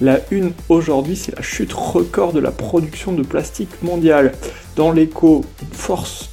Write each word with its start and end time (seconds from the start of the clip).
La 0.00 0.18
une 0.30 0.52
aujourd'hui, 0.70 1.14
c'est 1.14 1.36
la 1.36 1.42
chute 1.42 1.74
record 1.74 2.32
de 2.32 2.40
la 2.40 2.50
production 2.50 3.12
de 3.12 3.22
plastique 3.22 3.82
mondiale. 3.82 4.32
Dans 4.74 4.92
l'éco, 4.92 5.44
une 5.60 5.74
forte 5.76 6.30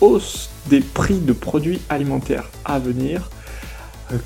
hausse 0.00 0.48
des 0.70 0.80
prix 0.80 1.18
de 1.18 1.34
produits 1.34 1.80
alimentaires 1.90 2.48
à 2.64 2.78
venir. 2.78 3.28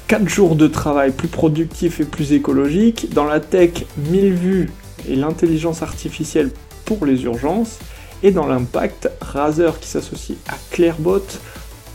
4 0.06 0.22
euh, 0.22 0.28
jours 0.28 0.54
de 0.54 0.68
travail 0.68 1.10
plus 1.10 1.26
productifs 1.26 1.98
et 1.98 2.04
plus 2.04 2.32
écologiques. 2.32 3.12
Dans 3.12 3.24
la 3.24 3.40
tech, 3.40 3.84
1000 4.10 4.32
vues 4.32 4.70
et 5.08 5.16
l'intelligence 5.16 5.82
artificielle 5.82 6.52
pour 6.84 7.04
les 7.04 7.24
urgences. 7.24 7.80
Et 8.22 8.30
dans 8.30 8.46
l'impact, 8.46 9.10
Razer 9.20 9.80
qui 9.80 9.88
s'associe 9.88 10.38
à 10.48 10.54
Clairbot 10.70 11.26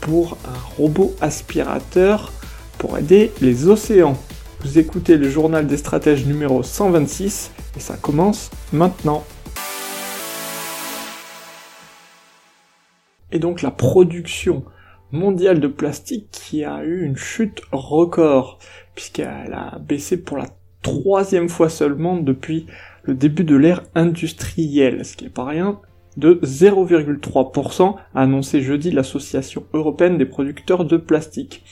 pour 0.02 0.36
un 0.44 0.76
robot 0.76 1.14
aspirateur 1.22 2.30
pour 2.76 2.98
aider 2.98 3.32
les 3.40 3.68
océans. 3.68 4.18
Vous 4.62 4.78
écoutez 4.78 5.16
le 5.16 5.26
journal 5.26 5.66
des 5.66 5.78
stratèges 5.78 6.26
numéro 6.26 6.62
126 6.62 7.50
et 7.76 7.80
ça 7.80 7.96
commence 7.96 8.50
maintenant. 8.74 9.24
Et 13.32 13.38
donc 13.38 13.62
la 13.62 13.70
production 13.70 14.64
mondiale 15.12 15.60
de 15.60 15.66
plastique 15.66 16.28
qui 16.30 16.62
a 16.62 16.84
eu 16.84 17.06
une 17.06 17.16
chute 17.16 17.62
record, 17.72 18.58
puisqu'elle 18.94 19.54
a 19.54 19.78
baissé 19.78 20.18
pour 20.18 20.36
la 20.36 20.48
troisième 20.82 21.48
fois 21.48 21.70
seulement 21.70 22.18
depuis 22.18 22.66
le 23.04 23.14
début 23.14 23.44
de 23.44 23.56
l'ère 23.56 23.84
industrielle, 23.94 25.06
ce 25.06 25.16
qui 25.16 25.24
n'est 25.24 25.30
pas 25.30 25.46
rien, 25.46 25.80
de 26.18 26.38
0,3%, 26.42 27.96
a 28.14 28.20
annoncé 28.20 28.60
jeudi 28.60 28.90
l'Association 28.90 29.64
européenne 29.72 30.18
des 30.18 30.26
producteurs 30.26 30.84
de 30.84 30.98
plastique. 30.98 31.64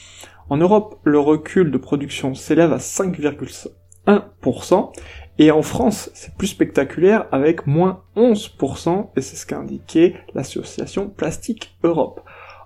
En 0.49 0.57
Europe, 0.57 0.99
le 1.03 1.19
recul 1.19 1.69
de 1.69 1.77
production 1.77 2.33
s'élève 2.33 2.73
à 2.73 2.77
5,1%, 2.77 4.91
et 5.37 5.51
en 5.51 5.61
France, 5.61 6.09
c'est 6.15 6.33
plus 6.35 6.47
spectaculaire 6.47 7.27
avec 7.31 7.67
moins 7.67 8.01
11%, 8.15 9.09
et 9.15 9.21
c'est 9.21 9.35
ce 9.35 9.45
qu'a 9.45 9.59
indiqué 9.59 10.15
l'association 10.33 11.07
Plastique 11.07 11.75
Europe. 11.83 12.21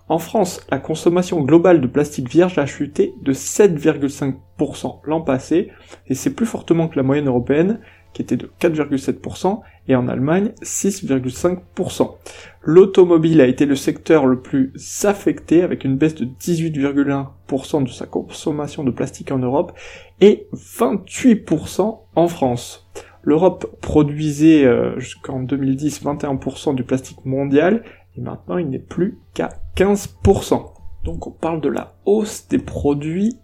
En 0.08 0.18
France, 0.18 0.66
la 0.70 0.80
consommation 0.80 1.42
globale 1.42 1.82
de 1.82 1.88
plastique 1.88 2.30
vierge 2.30 2.58
a 2.58 2.66
chuté 2.66 3.14
de 3.22 3.34
7,5% 3.34 5.02
l'an 5.04 5.22
passé, 5.22 5.70
et 6.08 6.16
c'est 6.16 6.34
plus 6.34 6.46
fortement 6.46 6.88
que 6.88 6.96
la 6.96 7.04
moyenne 7.04 7.28
européenne, 7.28 7.82
qui 8.14 8.22
était 8.22 8.38
de 8.38 8.50
4,7%, 8.62 9.62
et 9.88 9.96
en 9.96 10.08
Allemagne 10.08 10.52
6,5%. 10.62 12.16
L'automobile 12.62 13.42
a 13.42 13.48
été 13.48 13.66
le 13.66 13.76
secteur 13.76 14.26
le 14.26 14.40
plus 14.40 14.72
affecté 15.04 15.64
avec 15.64 15.84
une 15.84 15.98
baisse 15.98 16.16
de 16.16 16.26
18,1% 16.26 17.84
de 17.84 17.90
sa 17.90 18.06
consommation 18.06 18.84
de 18.84 18.92
plastique 18.92 19.32
en 19.32 19.40
Europe 19.40 19.74
et 20.22 20.48
28% 20.54 22.00
en 22.16 22.28
France. 22.28 22.88
L'Europe 23.24 23.78
produisait 23.82 24.66
euh, 24.66 25.00
jusqu'en 25.00 25.40
2010 25.42 26.04
21% 26.04 26.76
du 26.76 26.84
plastique 26.84 27.26
mondial 27.26 27.84
et 28.18 28.22
maintenant 28.22 28.58
il 28.58 28.70
n'est 28.70 28.80
plus 28.80 29.18
qu'à 29.34 29.50
15%. 29.76 30.72
Donc 31.04 31.28
on 31.28 31.32
parle 31.32 31.62
de 31.62 31.70
la 31.70 31.96
hausse 32.06 32.48
des 32.48 32.60
produits 32.60 33.38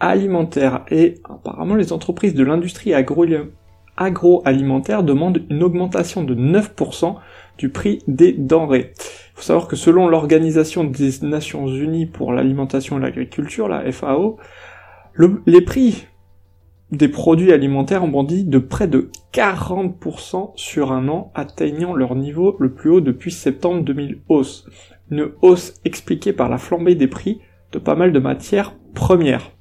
alimentaires 0.00 0.84
et 0.90 1.14
apparemment 1.24 1.74
les 1.74 1.92
entreprises 1.92 2.34
de 2.34 2.44
l'industrie 2.44 2.94
agroalimentaire 2.94 3.52
agroalimentaire 3.96 5.02
demande 5.02 5.42
une 5.50 5.62
augmentation 5.62 6.24
de 6.24 6.34
9% 6.34 7.16
du 7.58 7.70
prix 7.70 8.00
des 8.06 8.32
denrées. 8.32 8.92
Il 8.98 9.36
faut 9.36 9.42
savoir 9.42 9.68
que 9.68 9.76
selon 9.76 10.08
l'Organisation 10.08 10.84
des 10.84 11.10
Nations 11.22 11.66
Unies 11.66 12.06
pour 12.06 12.32
l'alimentation 12.32 12.98
et 12.98 13.02
l'agriculture, 13.02 13.68
la 13.68 13.90
FAO, 13.92 14.38
les 15.46 15.60
prix 15.60 16.06
des 16.92 17.08
produits 17.08 17.52
alimentaires 17.52 18.04
ont 18.04 18.08
bondi 18.08 18.44
de 18.44 18.58
près 18.58 18.86
de 18.86 19.10
40% 19.32 20.52
sur 20.54 20.92
un 20.92 21.08
an, 21.08 21.32
atteignant 21.34 21.94
leur 21.94 22.14
niveau 22.14 22.56
le 22.60 22.72
plus 22.72 22.90
haut 22.90 23.00
depuis 23.00 23.32
septembre 23.32 23.82
2000 23.82 24.20
hausse. 24.28 24.68
Une 25.10 25.30
hausse 25.42 25.74
expliquée 25.84 26.32
par 26.32 26.48
la 26.48 26.58
flambée 26.58 26.94
des 26.94 27.08
prix 27.08 27.40
de 27.72 27.78
pas 27.78 27.94
mal 27.94 28.12
de 28.12 28.18
matières 28.18 28.76
premières. 28.94 29.55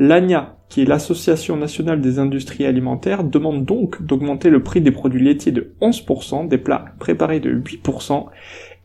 L'ANIA, 0.00 0.54
qui 0.68 0.82
est 0.82 0.84
l'Association 0.84 1.56
nationale 1.56 2.00
des 2.00 2.20
industries 2.20 2.64
alimentaires, 2.66 3.24
demande 3.24 3.64
donc 3.64 4.00
d'augmenter 4.00 4.48
le 4.48 4.62
prix 4.62 4.80
des 4.80 4.92
produits 4.92 5.24
laitiers 5.24 5.50
de 5.50 5.72
11%, 5.80 6.46
des 6.46 6.56
plats 6.56 6.84
préparés 7.00 7.40
de 7.40 7.52
8% 7.52 8.26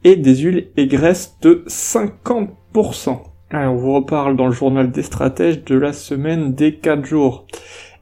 et 0.06 0.16
des 0.16 0.36
huiles 0.38 0.70
et 0.76 0.88
graisses 0.88 1.38
de 1.44 1.64
50%. 1.68 3.20
on 3.52 3.76
vous 3.76 3.94
reparle 3.94 4.36
dans 4.36 4.48
le 4.48 4.54
journal 4.54 4.90
des 4.90 5.04
stratèges 5.04 5.64
de 5.64 5.78
la 5.78 5.94
semaine 5.94 6.56
des 6.56 6.78
4 6.78 7.06
jours. 7.06 7.46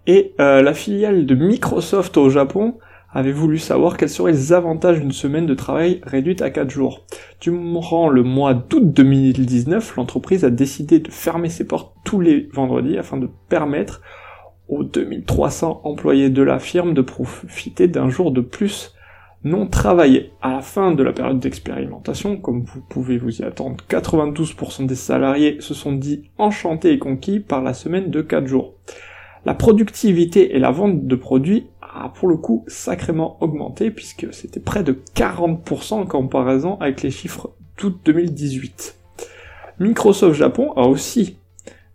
Et 0.08 0.34
euh, 0.40 0.62
la 0.62 0.74
filiale 0.74 1.26
de 1.26 1.36
Microsoft 1.36 2.16
au 2.16 2.30
Japon 2.30 2.76
avait 3.14 3.32
voulu 3.32 3.58
savoir 3.58 3.98
quels 3.98 4.10
seraient 4.10 4.32
les 4.32 4.54
avantages 4.54 5.00
d'une 5.00 5.12
semaine 5.12 5.46
de 5.46 5.54
travail 5.54 6.02
réduite 6.04 6.42
à 6.42 6.50
4 6.50 6.70
jours? 6.70 7.06
Durant 7.42 8.10
le 8.10 8.24
mois 8.24 8.54
d'août 8.54 8.94
2019, 8.94 9.96
l'entreprise 9.98 10.46
a 10.46 10.50
décidé 10.50 11.00
de 11.00 11.12
fermer 11.12 11.50
ses 11.50 11.66
portes 11.66 11.94
tous 12.04 12.22
les 12.22 12.50
vendredis 12.54 12.98
afin 12.98 13.18
de 13.18 13.30
permettre 13.50 14.02
aux 14.70 14.84
2300 14.84 15.82
employés 15.84 16.30
de 16.30 16.42
la 16.42 16.60
firme 16.60 16.94
de 16.94 17.02
profiter 17.02 17.88
d'un 17.88 18.10
jour 18.10 18.32
de 18.32 18.42
plus 18.42 18.96
non 19.44 19.68
travaillé. 19.68 20.32
À 20.42 20.52
la 20.52 20.62
fin 20.62 20.92
de 20.92 21.04
la 21.04 21.14
période 21.14 21.40
d'expérimentation, 21.40 22.38
comme 22.38 22.64
vous 22.64 22.82
pouvez 22.82 23.18
vous 23.18 23.42
y 23.42 23.44
attendre, 23.44 23.78
92% 23.90 24.86
des 24.86 24.96
salariés 24.96 25.58
se 25.60 25.74
sont 25.74 25.94
dit 25.94 26.30
enchantés 26.38 26.94
et 26.94 27.00
conquis 27.00 27.40
par 27.40 27.62
la 27.62 27.74
semaine 27.74 28.10
de 28.10 28.22
4 28.22 28.48
jours. 28.48 28.76
La 29.44 29.56
productivité 29.56 30.56
et 30.56 30.60
la 30.60 30.70
vente 30.70 31.08
de 31.08 31.16
produits 31.16 31.66
pour 32.10 32.28
le 32.28 32.38
coup 32.38 32.64
sacrément 32.68 33.38
augmenté 33.42 33.92
puisque 33.92 34.34
c'était 34.34 34.60
près 34.60 34.84
de 34.84 35.00
40% 35.16 35.94
en 35.94 36.06
comparaison 36.06 36.78
avec 36.80 37.02
les 37.02 37.12
chiffres 37.12 37.52
d'août 37.78 38.00
2018. 38.06 38.98
Microsoft 39.80 40.36
Japon 40.36 40.74
a 40.76 40.84
aussi 40.84 41.38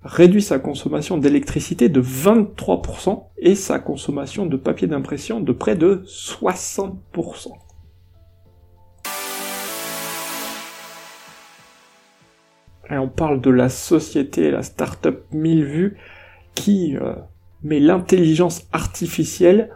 réduit 0.02 0.42
sa 0.42 0.58
consommation 0.58 1.18
d'électricité 1.18 1.88
de 1.88 2.00
23% 2.00 3.24
et 3.38 3.54
sa 3.54 3.78
consommation 3.78 4.46
de 4.46 4.56
papier 4.56 4.86
d'impression 4.86 5.40
de 5.40 5.52
près 5.52 5.76
de 5.76 6.02
60%. 6.06 7.52
Et 12.88 12.98
on 12.98 13.08
parle 13.08 13.40
de 13.40 13.50
la 13.50 13.68
société, 13.68 14.50
la 14.50 14.62
startup 14.62 15.24
1000 15.32 15.64
vues, 15.64 15.96
qui 16.54 16.96
euh, 16.96 17.14
met 17.62 17.80
l'intelligence 17.80 18.68
artificielle 18.72 19.70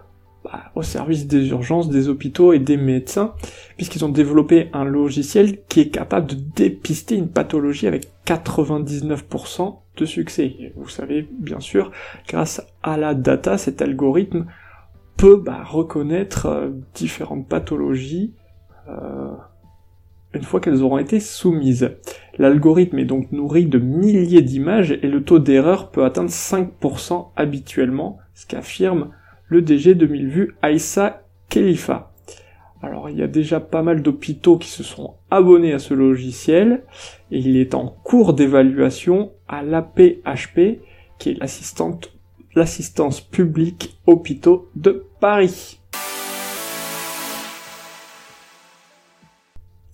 bah, 0.45 0.71
au 0.75 0.83
service 0.83 1.27
des 1.27 1.51
urgences, 1.51 1.91
des 1.91 2.09
hôpitaux 2.09 2.53
et 2.53 2.59
des 2.59 2.77
médecins, 2.77 3.35
puisqu'ils 3.77 4.05
ont 4.05 4.11
développé 4.11 4.71
un 4.73 4.85
logiciel 4.85 5.63
qui 5.69 5.81
est 5.81 5.91
capable 5.91 6.29
de 6.29 6.37
dépister 6.57 7.15
une 7.15 7.29
pathologie 7.29 7.87
avec 7.87 8.09
99% 8.27 9.77
de 9.97 10.05
succès. 10.07 10.73
vous 10.77 10.89
savez, 10.89 11.29
bien 11.39 11.61
sûr, 11.61 11.91
grâce 12.27 12.63
à 12.83 12.97
la 12.97 13.15
data, 13.15 13.59
cet 13.59 13.83
algorithme 13.83 14.47
peut 15.17 15.37
bah, 15.37 15.63
reconnaître 15.63 16.47
euh, 16.47 16.71
différentes 16.95 17.47
pathologies 17.47 18.33
euh, 18.89 19.33
une 20.33 20.43
fois 20.43 20.61
qu'elles 20.61 20.83
auront 20.83 20.99
été 20.99 21.21
soumises. 21.21 21.91
L'algorithme 22.39 22.99
est 22.99 23.05
donc 23.05 23.31
nourri 23.33 23.67
de 23.67 23.79
milliers 23.79 24.43
d'images 24.43 24.93
et 24.93 25.09
le 25.09 25.23
taux 25.23 25.39
d'erreur 25.39 25.91
peut 25.91 26.05
atteindre 26.05 26.31
5% 26.31 27.33
habituellement, 27.37 28.19
ce 28.35 28.47
qu'affirme 28.47 29.11
le 29.51 29.63
DG 29.63 29.97
2000 29.97 30.29
vues 30.29 30.57
Aïssa 30.63 31.25
Khalifa. 31.49 32.13
Alors 32.83 33.11
il 33.11 33.19
y 33.19 33.23
a 33.23 33.27
déjà 33.27 33.61
pas 33.61 33.83
mal 33.83 34.01
d'hôpitaux 34.01 34.57
qui 34.57 34.69
se 34.69 34.83
sont 34.83 35.17
abonnés 35.31 35.75
à 35.75 35.79
ce 35.79 35.93
logiciel 35.93 36.85
et 37.31 37.39
il 37.41 37.57
est 37.57 37.75
en 37.75 37.89
cours 37.89 38.33
d'évaluation 38.33 39.33
à 39.49 39.63
l'APHP 39.63 40.81
qui 41.19 41.31
est 41.31 41.39
l'assistante 41.39 42.13
l'assistance 42.55 43.21
publique 43.21 44.01
hôpitaux 44.07 44.71
de 44.75 45.05
Paris. 45.21 45.79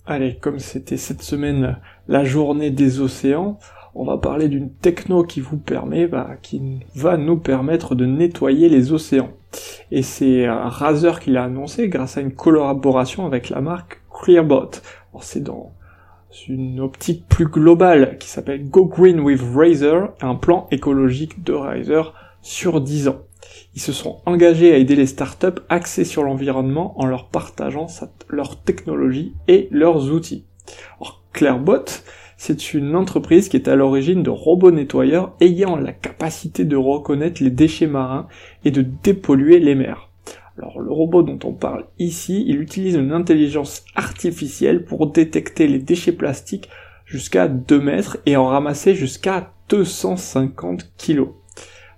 Allez, 0.05 0.37
comme 0.37 0.59
c'était 0.59 0.97
cette 0.97 1.21
semaine 1.21 1.77
la 2.07 2.23
journée 2.23 2.71
des 2.71 3.01
océans, 3.01 3.59
on 3.97 4.05
va 4.05 4.17
parler 4.17 4.47
d'une 4.47 4.69
techno 4.69 5.23
qui 5.23 5.41
vous 5.41 5.57
permet, 5.57 6.07
bah, 6.07 6.31
qui 6.41 6.61
va 6.95 7.17
nous 7.17 7.37
permettre 7.37 7.95
de 7.95 8.05
nettoyer 8.05 8.69
les 8.69 8.93
océans. 8.93 9.31
Et 9.91 10.03
c'est 10.03 10.47
Razer 10.47 11.19
qui 11.19 11.31
l'a 11.31 11.45
annoncé 11.45 11.89
grâce 11.89 12.17
à 12.17 12.21
une 12.21 12.33
collaboration 12.33 13.25
avec 13.25 13.49
la 13.49 13.61
marque 13.61 14.01
Clearbot. 14.11 14.69
C'est 15.21 15.43
dans 15.43 15.71
une 16.47 16.79
optique 16.79 17.27
plus 17.27 17.47
globale 17.47 18.17
qui 18.19 18.27
s'appelle 18.27 18.69
Go 18.69 18.85
Green 18.85 19.19
with 19.19 19.41
Razer, 19.55 20.13
un 20.21 20.35
plan 20.35 20.67
écologique 20.69 21.43
de 21.43 21.53
Razer 21.53 22.13
sur 22.41 22.81
10 22.81 23.07
ans. 23.07 23.21
Ils 23.73 23.81
se 23.81 23.93
sont 23.93 24.17
engagés 24.25 24.73
à 24.73 24.77
aider 24.77 24.95
les 24.95 25.07
startups 25.07 25.61
axées 25.69 26.05
sur 26.05 26.23
l'environnement 26.23 26.99
en 26.99 27.05
leur 27.05 27.29
partageant 27.29 27.87
leur 28.29 28.61
technologie 28.61 29.33
et 29.47 29.67
leurs 29.71 30.11
outils. 30.11 30.45
Alors, 30.99 31.23
Clairbot, 31.33 31.85
c'est 32.37 32.73
une 32.73 32.95
entreprise 32.95 33.49
qui 33.49 33.57
est 33.57 33.67
à 33.67 33.75
l'origine 33.75 34.21
de 34.21 34.29
robots 34.29 34.71
nettoyeurs 34.71 35.35
ayant 35.41 35.75
la 35.75 35.91
capacité 35.91 36.65
de 36.65 36.75
reconnaître 36.75 37.43
les 37.43 37.49
déchets 37.49 37.87
marins 37.87 38.27
et 38.63 38.71
de 38.71 38.85
dépolluer 39.03 39.59
les 39.59 39.75
mers. 39.75 40.09
Alors 40.57 40.79
le 40.79 40.91
robot 40.91 41.23
dont 41.23 41.39
on 41.43 41.53
parle 41.53 41.85
ici, 41.99 42.45
il 42.47 42.61
utilise 42.61 42.95
une 42.95 43.11
intelligence 43.11 43.83
artificielle 43.95 44.85
pour 44.85 45.07
détecter 45.07 45.67
les 45.67 45.79
déchets 45.79 46.11
plastiques 46.11 46.69
jusqu'à 47.05 47.47
2 47.47 47.79
mètres 47.79 48.17
et 48.25 48.37
en 48.37 48.45
ramasser 48.45 48.93
jusqu'à 48.95 49.53
250 49.69 50.93
kilos. 50.97 51.29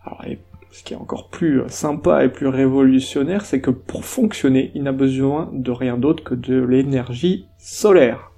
Alors, 0.06 0.24
ce 0.72 0.84
qui 0.84 0.94
est 0.94 0.98
encore 0.98 1.30
plus 1.30 1.64
sympa 1.68 2.24
et 2.24 2.30
plus 2.30 2.48
révolutionnaire, 2.48 3.46
c'est 3.46 3.62
que 3.62 3.72
pour 3.72 4.06
fonctionner, 4.06 4.72
il 4.76 4.84
n'a 4.84 4.92
besoin 4.92 5.50
de 5.52 5.72
rien 5.72 5.98
d'autre 5.98 6.24
que 6.24 6.36
de 6.36 6.60
l'énergie 6.60 7.48
solaire. 7.58 8.29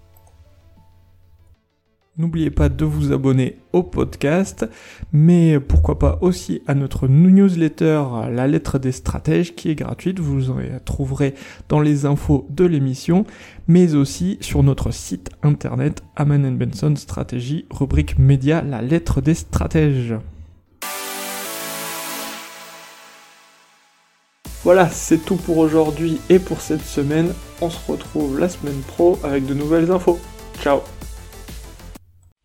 N'oubliez 2.17 2.51
pas 2.51 2.67
de 2.67 2.83
vous 2.83 3.13
abonner 3.13 3.59
au 3.71 3.83
podcast, 3.83 4.67
mais 5.13 5.61
pourquoi 5.61 5.97
pas 5.97 6.17
aussi 6.19 6.61
à 6.67 6.75
notre 6.75 7.07
newsletter 7.07 8.03
La 8.29 8.47
lettre 8.47 8.79
des 8.79 8.91
stratèges 8.91 9.55
qui 9.55 9.69
est 9.69 9.75
gratuite, 9.75 10.19
vous 10.19 10.51
en 10.51 10.57
trouverez 10.83 11.33
dans 11.69 11.79
les 11.79 12.05
infos 12.05 12.45
de 12.49 12.65
l'émission, 12.65 13.25
mais 13.67 13.95
aussi 13.95 14.37
sur 14.41 14.61
notre 14.61 14.91
site 14.91 15.29
internet 15.41 16.03
Aman 16.17 16.57
Benson 16.57 16.95
Stratégie, 16.97 17.65
rubrique 17.71 18.19
média 18.19 18.61
La 18.61 18.81
lettre 18.81 19.21
des 19.21 19.33
stratèges. 19.33 20.15
Voilà, 24.63 24.89
c'est 24.89 25.17
tout 25.17 25.37
pour 25.37 25.59
aujourd'hui 25.59 26.19
et 26.29 26.39
pour 26.39 26.59
cette 26.59 26.85
semaine. 26.85 27.33
On 27.61 27.69
se 27.69 27.79
retrouve 27.89 28.37
la 28.37 28.49
semaine 28.49 28.81
pro 28.85 29.17
avec 29.23 29.45
de 29.45 29.53
nouvelles 29.53 29.89
infos. 29.91 30.19
Ciao 30.61 30.81